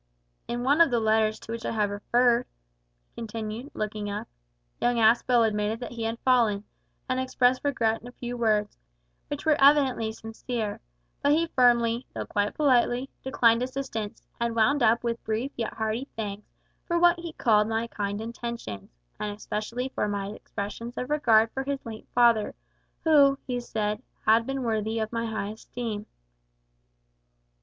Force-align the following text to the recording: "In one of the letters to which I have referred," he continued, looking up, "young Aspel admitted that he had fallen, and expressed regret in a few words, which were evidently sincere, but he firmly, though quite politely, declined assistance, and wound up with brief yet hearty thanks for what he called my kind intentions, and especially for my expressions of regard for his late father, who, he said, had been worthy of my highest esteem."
"In 0.47 0.63
one 0.63 0.81
of 0.81 0.89
the 0.89 0.99
letters 0.99 1.39
to 1.41 1.51
which 1.51 1.63
I 1.63 1.69
have 1.73 1.91
referred," 1.91 2.47
he 3.15 3.21
continued, 3.21 3.69
looking 3.75 4.09
up, 4.09 4.27
"young 4.81 4.95
Aspel 4.95 5.47
admitted 5.47 5.79
that 5.79 5.91
he 5.91 6.01
had 6.05 6.17
fallen, 6.21 6.63
and 7.07 7.19
expressed 7.19 7.61
regret 7.63 8.01
in 8.01 8.07
a 8.07 8.11
few 8.13 8.35
words, 8.35 8.79
which 9.27 9.45
were 9.45 9.61
evidently 9.61 10.11
sincere, 10.11 10.79
but 11.21 11.33
he 11.33 11.45
firmly, 11.45 12.07
though 12.15 12.25
quite 12.25 12.55
politely, 12.55 13.11
declined 13.21 13.61
assistance, 13.61 14.23
and 14.39 14.55
wound 14.55 14.81
up 14.81 15.03
with 15.03 15.23
brief 15.23 15.51
yet 15.55 15.75
hearty 15.75 16.07
thanks 16.15 16.49
for 16.87 16.97
what 16.97 17.19
he 17.19 17.33
called 17.33 17.67
my 17.67 17.85
kind 17.85 18.21
intentions, 18.21 18.89
and 19.19 19.37
especially 19.37 19.89
for 19.89 20.07
my 20.07 20.29
expressions 20.29 20.97
of 20.97 21.11
regard 21.11 21.51
for 21.51 21.63
his 21.63 21.85
late 21.85 22.07
father, 22.15 22.55
who, 23.03 23.37
he 23.45 23.59
said, 23.59 24.01
had 24.25 24.47
been 24.47 24.63
worthy 24.63 24.97
of 24.97 25.11
my 25.13 25.27
highest 25.27 25.67
esteem." 25.67 26.07